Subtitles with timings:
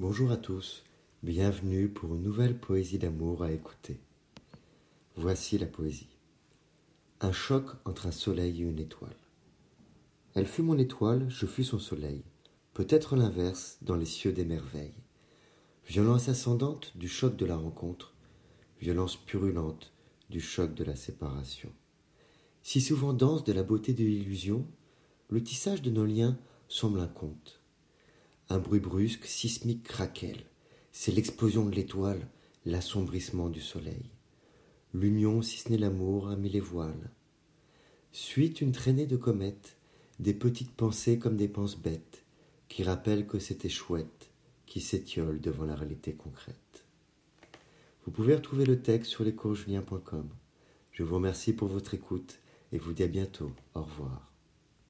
[0.00, 0.82] Bonjour à tous,
[1.22, 4.00] bienvenue pour une nouvelle poésie d'amour à écouter.
[5.14, 6.16] Voici la poésie.
[7.20, 9.18] Un choc entre un soleil et une étoile.
[10.32, 12.24] Elle fut mon étoile, je fus son soleil,
[12.72, 14.94] peut-être l'inverse dans les cieux des merveilles.
[15.86, 18.14] Violence ascendante du choc de la rencontre,
[18.80, 19.92] violence purulente
[20.30, 21.70] du choc de la séparation.
[22.62, 24.66] Si souvent dense de la beauté de l'illusion,
[25.28, 26.38] le tissage de nos liens
[26.68, 27.59] semble un conte.
[28.50, 30.42] Un bruit brusque, sismique craquelle.
[30.90, 32.26] C'est l'explosion de l'étoile,
[32.66, 34.10] l'assombrissement du soleil.
[34.92, 37.10] L'union, si ce n'est l'amour, a mis les voiles.
[38.10, 39.76] Suit une traînée de comètes,
[40.18, 42.24] des petites pensées comme des penses bêtes,
[42.68, 44.30] qui rappellent que c'était chouette,
[44.66, 46.84] qui s'étiolent devant la réalité concrète.
[48.04, 50.28] Vous pouvez retrouver le texte sur lescoursjulien.com.
[50.90, 52.40] Je vous remercie pour votre écoute
[52.72, 53.52] et vous dis à bientôt.
[53.74, 54.29] Au revoir.